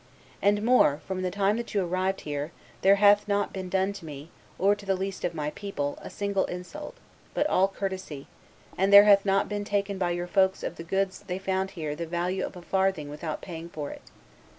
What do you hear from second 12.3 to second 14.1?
of a farthing without paying for it.